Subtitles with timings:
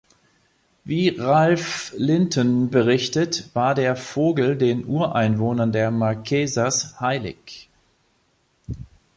[0.83, 7.69] Wie Ralph Linton berichtet, war der Vogel den Ureinwohnern der Marquesas heilig.